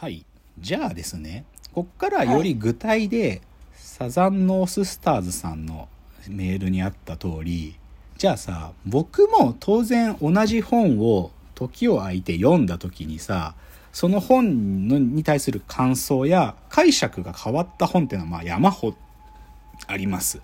[0.00, 0.24] はい。
[0.60, 3.42] じゃあですね、こっからより具体で、
[3.74, 5.88] サザンノーススターズさんの
[6.28, 7.74] メールにあった通り、
[8.16, 13.56] じゃあさ、僕も当然同じ本を時を空いて読んだ時にさ、
[13.92, 18.96] その本のに対する感想や解釈が変わった本っていうのはまあ山ほど
[19.88, 20.40] あります。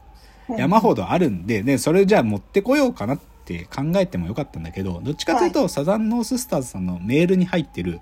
[0.59, 8.01] 山ほどあるんで、ね、それじゃあ持ってこようかなって考えてもよかったんだけど、どっちかというと、サザンノーススターズさんのメールに入ってる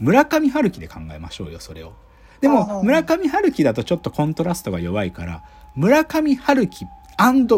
[0.00, 1.92] 村上春樹で考えましょうよ、それを。
[2.40, 5.42] でも、村上春樹だとちょっとコントラストが弱いから、
[5.76, 6.86] 村上春樹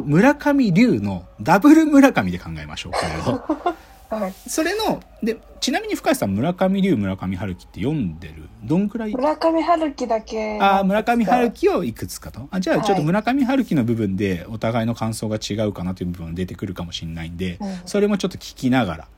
[0.04, 3.72] 村上龍のダブル村上で考えましょう、これを。
[4.20, 4.34] はい。
[4.46, 8.48] それの、で、ちなみに深谷さん、村上龍、村上春樹って読んでる？
[8.64, 9.12] どんくらい？
[9.12, 10.58] 村上春樹だけ。
[10.60, 12.48] ああ、村上春樹をいくつかと？
[12.50, 19.08] あじゃあ、はいちょっと村上春樹の部分でお互いの感想が違うかなという部分が出てくるかもしれないんで、うんそれもちょっと聞きながら。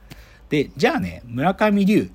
[0.50, 2.10] で、じゃあね、村上龍。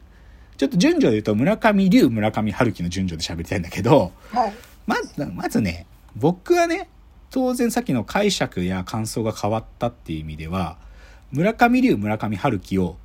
[0.59, 4.53] ちょっと順序で言うと、村上龍、村上春樹の順序で喋りたいんだけど、はい。
[4.85, 5.85] まず、まずね、
[6.17, 6.89] 僕はね、
[7.29, 10.77] 当然さっきの解釈や感想が変わったっていう意味では、
[11.31, 12.97] 村上龍、村上春樹を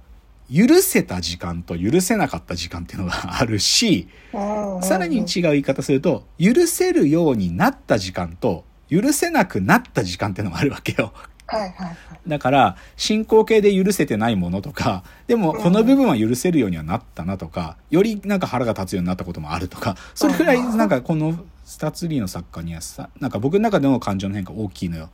[0.53, 11.13] 許せた時間と許せなかった時間っていうのがあるし、うんさらに違う言い方すると、許せるようになった時間と、許せなくなった時間っていうのがあるわけよ。
[11.47, 11.97] はいはいはい。
[12.27, 25.11] だから、進行形で許せてないものとか、でもこの部分は許せるようにはなったなとか、よりなんか腹が立つようになったこともあるとか、それくらいなんかこのスタツリーの作家にはさ、なんか僕の中での感情の変化大きいのよ。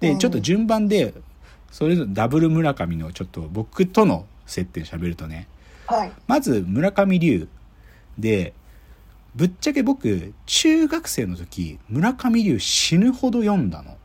[0.00, 1.14] で、うんちょっと順番で、
[1.70, 5.48] それぞれダブル村上のちょっと僕との接点喋るとね、
[5.86, 6.12] はい。
[6.26, 7.48] まず村上龍
[8.18, 8.52] で
[9.34, 13.96] ぶっちゃけ僕中学生の時村上龍死ぬほど読んだの。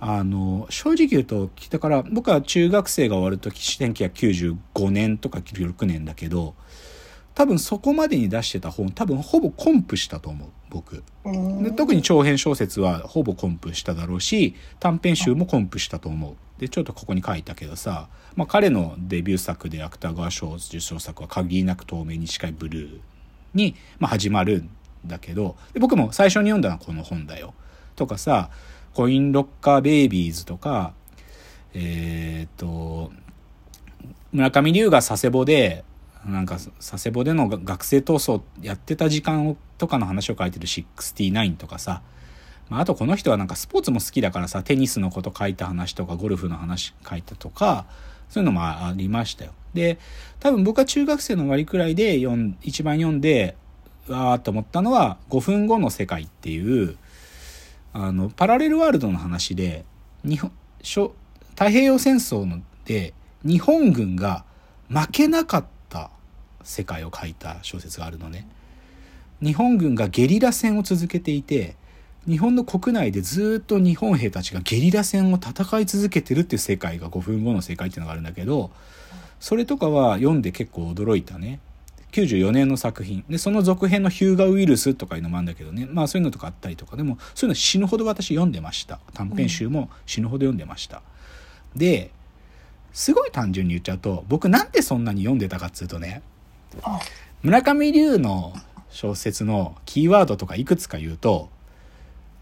[0.00, 6.54] あの正直言うとだから僕は中学生が終わる時1995年とか96年だけど
[7.34, 11.02] 多分そこまでに出してた本多分ほぼコンプしたと思う僕。
[11.76, 16.34] 特に長編小説はほぼコンプしただろうし短編集もコンプしたと思う。
[16.60, 23.00] でちょっとここに書いたけどさ、まあ、彼のデビュー作で芥川賞受賞作は「限りなく透明に近いブルー
[23.54, 24.70] に」まあ、始まるん
[25.04, 27.54] だけどで僕も最初に読んだのはこの本だよ。
[27.96, 28.50] とかさ
[28.94, 30.94] 「コインロッカーベイビーズ」とか
[31.74, 33.12] えーっと
[34.32, 35.84] 村上龍が佐世保で
[36.26, 42.02] なんか佐世保での学生闘争やってた時間をとかの話を書いてる69とかさ、
[42.68, 47.86] まあ、あとこの人はなんかスポーツも好きだからさテニスのこと書いた話とかゴルフの話書いたとか
[48.28, 49.52] そういうのもありましたよ。
[49.74, 49.98] で
[50.40, 53.56] 多分僕は中学生の終わりくらいで読ん一番読んで
[54.08, 56.96] わーっと思ったのは「5分後の世界」っていう
[57.94, 59.84] あのパラレルワールドの話で
[60.24, 60.50] 日本
[60.82, 64.44] 太平洋戦争ので日本軍が
[64.88, 66.10] 負けなかった
[66.64, 68.48] 世界を書いた小説があるのね。
[69.40, 71.76] 日本軍がゲリラ戦を続けていて
[72.26, 78.70] 日本の国内でずっと日本兵たちがゲリラ戦を戦い続けてるっていう世界が5分後の世界っていうのがあるんだけど
[79.40, 81.60] それとかは読んで結構驚いたね
[82.14, 83.24] 94年の作品。
[83.28, 85.86] でその続編の「ヒューガウイルス」とかいうのもあるんだけどね。
[85.90, 86.96] まあそういうのとかあったりとか。
[86.96, 89.00] でもそういうの死ぬほど私読んでました。
[89.12, 91.02] 短編集も死ぬほど読んでました、
[91.74, 92.10] で
[92.92, 96.22] すごい単純に言っちゃうと僕なんでそんなに読んでたかっつうとね
[96.82, 97.00] あ
[97.42, 98.54] 村上龍の
[98.88, 101.50] 小説のキーワードとかいくつか言うと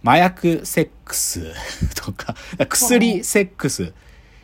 [0.04, 1.54] 麻薬セックス
[1.94, 2.36] とか
[2.68, 3.94] 薬セックス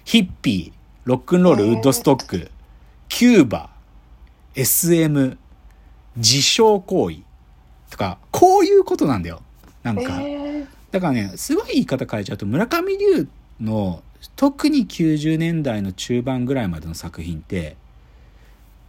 [0.05, 2.51] ヒッピーロックンロールウッドストック
[3.09, 3.71] キューバ
[4.59, 5.39] SM
[6.17, 7.17] 自傷行為
[7.91, 9.41] とかこういうことなんだよ
[9.85, 13.29] なんえか、ーだからねすごい言い方変えちゃうと村上龍
[13.61, 14.03] の
[14.35, 17.77] 特に90年代の中盤ぐらいまでの作品って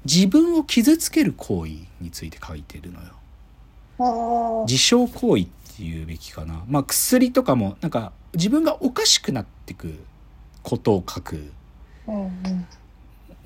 [0.05, 4.65] 自分を傷つける行為について書いてるのよ。
[4.67, 6.63] 自傷行為っていうべきかな。
[6.67, 9.99] まあ薬とかもなんか自分がおかしくなってく
[10.63, 11.51] ことを書く。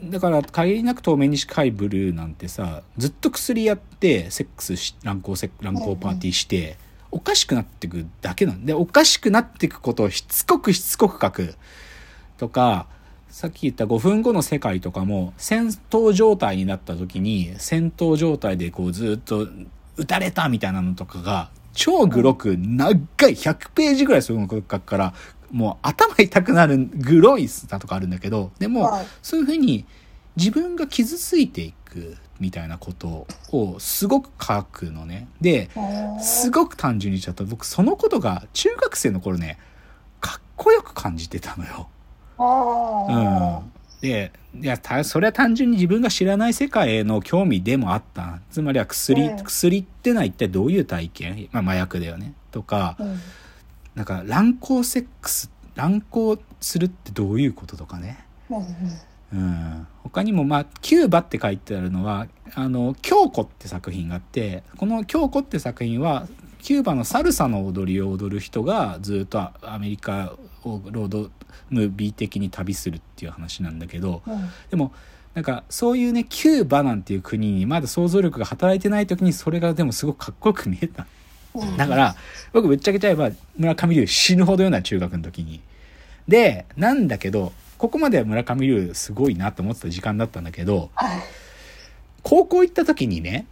[0.10, 6.78] だから限りなく透明に近いブルーなんてさずっと薬やってセックスし乱交セ乱交パーティーして、
[7.12, 11.56] おかしくなってくだけなんでおかしくなってくことをしつこくしつこく書く。
[12.38, 12.88] とか
[13.30, 19.48] さっき言った5分後の世界とかも戦闘状態になった時に戦闘状態でこうずっと
[19.98, 22.98] 撃たれたみたいなのとかが超グロく長い
[23.34, 25.14] 100ページぐらいそういうの書くから
[25.52, 29.06] もう頭痛くなるグロいスタとかあるんだけどでも、はい。
[29.22, 29.86] そういうふうに
[30.36, 35.28] 自分が傷ついていくみたいなことをすごく書くのね。
[35.42, 35.70] で、
[36.22, 39.60] すごく単純に言っちゃった僕そのことが中学生の頃ね、
[40.20, 41.88] かっこよく感じてたのよ。
[42.40, 43.72] うん。
[44.02, 48.40] で、いや、たそれは単純に自分が知らない世界への興味でもあった。
[48.52, 51.48] つまりは薬、うん薬ってのは一体どういう体験？
[51.52, 52.34] まあ麻薬だよね。
[52.52, 53.20] とか、うん。
[53.96, 58.26] なんか乱交セックス、乱交するってどういうこととかね。
[58.50, 58.66] うん。
[59.34, 66.28] うん、他にも、まあ、キューバって書いてあるのは、あの、京子って作品があって、この京子って作品は、
[66.62, 71.32] キューバのサルサの踊りを踊る人がずっとアメリカをロード
[71.72, 74.50] ムービー的に旅するっていう話なんだけど、うん。
[74.70, 74.94] でも、
[75.34, 81.08] なんか、そういうね、キューバなんていう国にまだ想像力が働いてない時にそれがでもすごくかっこよく見えた。
[81.56, 81.76] うん。
[81.76, 82.16] だから、
[82.54, 85.60] 僕ぶっちゃけちゃえば村上龍死ぬほど読んだ中学の時に。
[86.28, 91.20] で、なんだけど、ここまでは村上龍すごいなと思ってた時間だったんだけど、はい。
[92.22, 93.46] 高校行った時にね、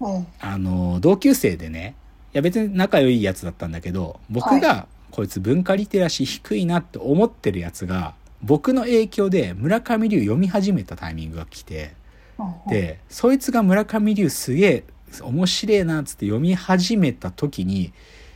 [0.00, 0.26] うん。
[0.40, 1.94] あの、同級生でね、
[2.32, 11.94] いや別に仲良いやつだったんだけど、僕がこいつ文化リテラシー低いなって思ってるやつが、僕の影響で村上龍読み始めたタイミングが来て、
[12.38, 14.84] うん、で、そいつが村上龍すげえ
[15.22, 17.92] 面白いなっつって読み始めた時に、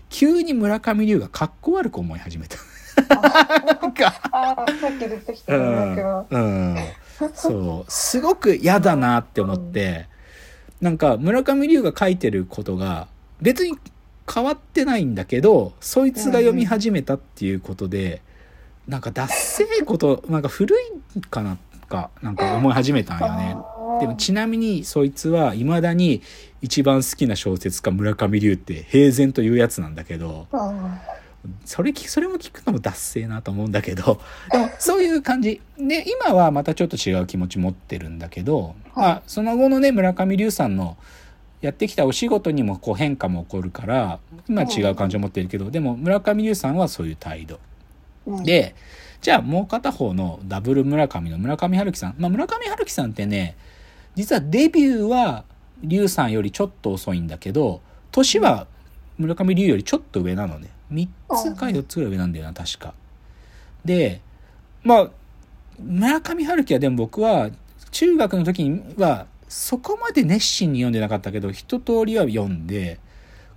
[0.09, 2.57] 急に村上龍がかっこ悪く思い始めた。
[3.09, 6.39] なんか、ああ、さっき出てきたうんだけど。
[6.39, 6.77] ん、うん。
[7.35, 7.91] そう。
[7.91, 10.07] すごく嫌だなって思って、
[10.81, 13.09] なんか村上龍が書いてることが
[13.41, 13.77] 別に
[14.33, 18.23] 変わってないんだけど、そいつが読み始めたっていうことで、
[18.87, 20.75] なんか脱せえこと、なんか古
[21.17, 21.59] いかな、
[21.89, 23.57] か、なんか思い始めたんよね。
[24.01, 26.23] でもちなみにそいつは未だに
[26.63, 30.99] 一番好きな小説家村上龍って平然というやつなんだけど、うん。
[31.65, 34.21] それ聞それも聞くのも脱せなと思うんだけど、
[34.51, 35.61] でもそういう感じ。
[35.79, 40.97] で、今はまたちょっと違う気持ち持ってるんだけど、まあ、その後のね、村上龍さんの
[41.61, 44.19] やってきたお仕事にもこう変化も起こるから、
[44.49, 47.61] 今は違う感じを持ってるけど、でも村上龍さんはそういう態度。
[48.27, 48.75] うん、で、
[49.21, 52.15] じゃあもう片方のダブル村上の村上春樹さん。
[52.19, 53.57] まあ、村上春樹さんってね、
[54.15, 55.45] 実はデビューは
[55.83, 57.81] 龍さんよりちょっと遅いんだけど、
[58.11, 58.67] 年は
[59.19, 60.71] 村上龍よりちょっと上なのね。
[60.93, 62.95] 3つか4つぐらい上なんだよな、確か。
[63.85, 64.21] で、
[64.83, 65.11] まあ、
[65.79, 67.51] 村上春樹はでも僕は
[67.91, 72.99] 中学の時にはそこまで熱心に読んでなかったけど、一通りは読んで、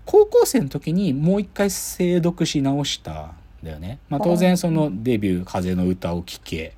[0.06, 4.00] 高校生の時にもう一回精読し直したんだよね。
[4.10, 6.75] まあ当然そのデビュー風の歌を聴け、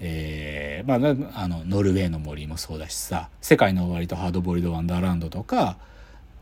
[0.00, 0.94] えー、ま
[1.34, 5.78] あ、あの、ノルウェーの森もそうだしさ、世界の終わりとハードボイルドワンダーランドとか、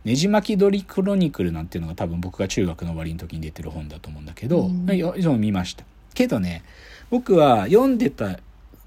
[0.05, 5.85] ねじ巻き鳥クロニクルなんていうのが多分僕が中学の終わりの時に出てる本だと思うんだけど、うんよ読みました。
[6.15, 6.63] けどね、
[7.11, 8.39] 僕は読んでた、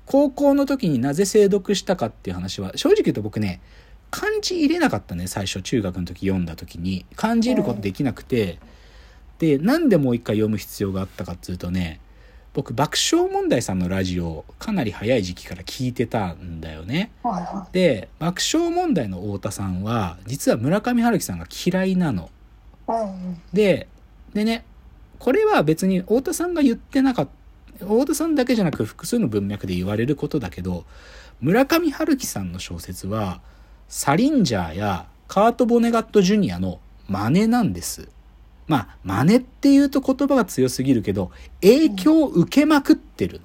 [0.06, 3.60] 高校の時になぜ精読したかっていう話は、正直言うと僕ね、
[4.10, 7.06] 漢字入れなかったね、最初中学の時読んだ時に。
[7.16, 8.60] 漢字入れることできなくて、
[9.40, 12.00] で、なんでもう一回読む必要があったかっていうとね、
[12.58, 17.12] 僕爆笑問題さんのラジオかなり早い時期から聞いてたんだよね。
[17.22, 22.32] はいはで、爆笑問題の太田さんは、実は村上春樹さんが嫌いなの。
[22.90, 22.92] い。
[22.94, 23.42] うん。
[23.54, 23.88] で、
[24.34, 24.66] でね、
[25.20, 27.28] これは別に太田さんが言ってなかっ
[27.78, 30.84] た、太田さんだけじゃなく複数の文脈で言われることだけど、
[31.40, 33.40] 村上春樹さんの小説は、
[33.88, 38.10] サリンジャーやカート・ボネガット・ジュニアの真似なんです。
[38.68, 41.32] まあ、真似っていうと言葉が強すぎるけど、
[41.62, 43.42] 影響を受けまくってる。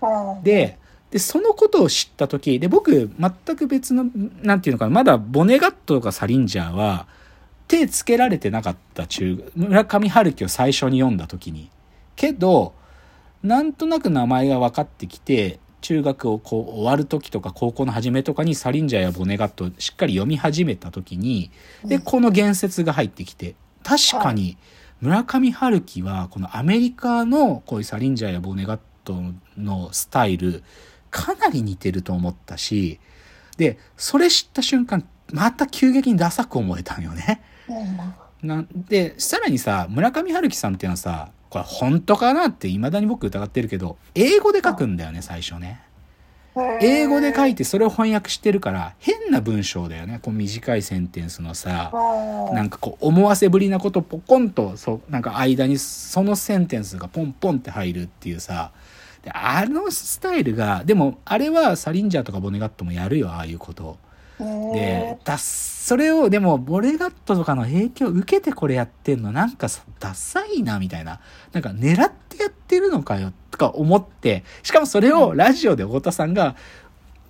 [0.00, 0.78] うん、で、
[1.10, 4.06] で、そのことを知ったとき、で、僕、全く別の、
[4.42, 7.06] なんていうのかな、まだボネガットとかサリンジャーは、
[7.68, 11.70] 手つけられてなかった中、村上春樹を最初に読んだときに。
[12.16, 12.72] けど、
[13.42, 21.50] なんとなく名前が分かってきて、中学をこう終わる時とか高校の初めとかにサリンジャーやボネガットをしっかり読み始めた時に、
[21.84, 24.56] で、この言説が入ってきて、確かに
[25.02, 29.20] 村上春樹はこのアメリカのこういうサリンジャーやボネガット
[29.58, 30.62] のスタイル、
[31.10, 33.00] かなり似てると思ったし、
[33.56, 37.42] で、それ知った瞬間、また急激にダサく思えたんよね。
[37.68, 37.72] う
[38.44, 38.48] ん。
[38.48, 45.80] なんで、さらにさ、村上春樹さんっていうのはさ、これ本当かなって未だに僕疑ってるけど、英語で書くんだよね、最初ね。
[46.80, 50.20] 英語で書いてそれを翻訳してるから、変な文章だよね。
[50.22, 51.90] こう短いセンテンスのさ、
[52.52, 58.72] なんかこう思わせぶりなことポコンと、そう、なんか間にそのセンテンスがポンポンって入るっていうさ、
[59.22, 63.98] であのスタイルが、でもあれはサリンジャーとかボネガットもやるよ、ああいうこと。
[64.38, 71.20] で、だそれを、でも、ボレガットとかの影響を受けてこれやってんの、なんかさ、ダサいな、みたいな。
[71.52, 76.56] なんか、狙ってやってるのかよ、とか思って、しかもそれをラジオで太田さんが、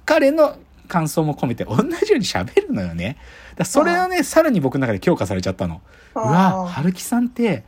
[0.04, 0.56] 彼の
[0.88, 3.16] 感想も込めて同じように喋るのよね。
[3.56, 5.80] だそれをね、さらに僕の中で強化されちゃったの。
[6.14, 7.64] うわ、春樹さんって、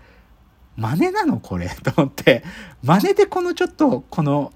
[0.76, 2.44] 真似なのこれ と思って、
[2.82, 4.52] 真似でこのちょっと、この、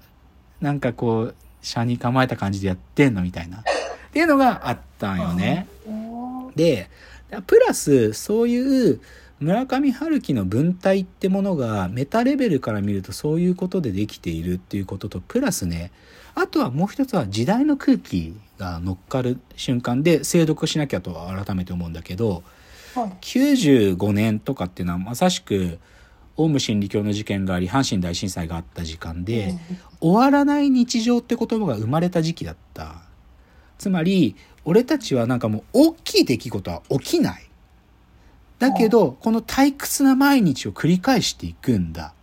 [0.61, 3.63] なんかこう、車に構えた感じでやってんのみたいな。
[4.09, 5.67] っていうのがあったんよね。
[5.87, 6.09] うん
[6.55, 6.89] で、
[7.47, 8.99] プラス、そういう
[9.39, 15.91] 村上春樹の文体ってものがメタレベルから見るとそういうことでできているっていうことと、プラスね、
[16.35, 22.43] あとはもう一つは時代の空気が乗っかる瞬間で精読しなきゃと改めて思うんだけど、
[22.95, 23.11] はい。
[23.21, 25.79] 95年とかっていうのはまさしく
[26.35, 29.55] オウム真理教の事件があり阪神大震災があった時間で、
[30.01, 33.03] 終わらない日常って言葉が生まれた時期だった
[33.79, 37.49] つまり俺たちはなんかもう大きい出来事は起きない。
[38.59, 42.13] だけどこの退屈な毎日を繰り返していくんだ。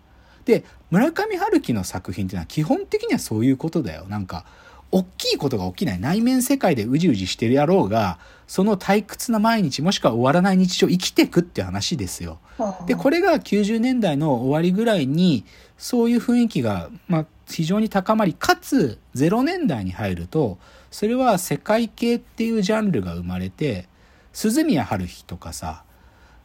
[0.44, 4.04] で村上春樹の作品っていうのは基本的にはそういうことだよ。
[4.08, 4.44] なんか
[4.92, 6.00] 大きいことが起きない。
[6.00, 12.38] 内面世界でうじうじしてる野郎がその退屈な毎日もしくは終わらない日常を生きていくって話ですよ。
[12.86, 15.44] でこれが90年代の終わりぐらいに
[15.78, 20.58] そういう雰囲気が、まあ、非常に高まりかつ0年代に入ると
[20.96, 23.86] それは世界系っていうジャンルが生まれて
[24.32, 25.84] 鈴宮春日とかさ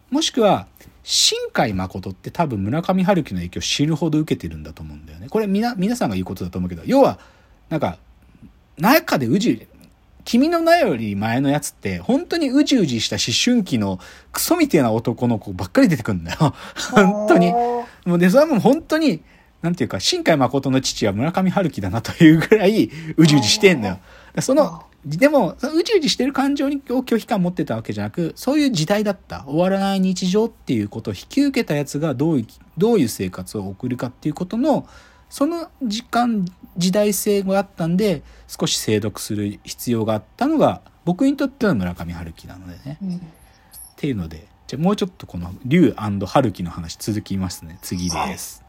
[0.09, 0.67] もしくは
[1.03, 5.29] 新海誠って多分村上春樹の影響を知るほど受けてるんだと思うんだよね。
[5.29, 7.17] これみな皆さんが言うことだと思うけど要は
[7.69, 7.97] なんか
[8.77, 9.69] 中でうじ
[10.25, 14.01] 君の名より前のやつって本当にうじうじした思春期の
[14.33, 16.53] クソみたいな男の子ばっかり出てくるんだよ。
[16.91, 17.53] 本当に。
[17.53, 19.21] もうで、それはもう本当に、
[19.61, 23.99] なんていうか、新海誠の父は村上春樹だなというぐらい、うじうじしてんのよ。
[24.39, 29.43] その、でも、うじうじしてる感情に拒否感持ってたわけじゃなく、そういう時代だった。
[29.45, 32.47] 終わらない日常っていうことを引き受けたやつがどういう、
[32.77, 34.87] どういう生活を送るかっていうことの、
[35.29, 36.45] その時間、
[36.77, 42.97] 時代性があったんで、少し精読する必要があったのが、僕にとっては村上春樹なのでね。
[43.01, 43.21] うん
[44.01, 47.77] っていうので、じゃあもうちょっとこの竜春樹の話続きますね。
[47.83, 48.63] 次です。